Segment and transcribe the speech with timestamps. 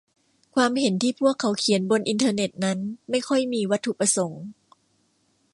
[0.55, 2.77] ความเห็นที่พวกเขาเขียนบนอินเทอร์เน็ตนั้น
[3.09, 4.43] ไม่ค่อยมีวัตถุประสงค์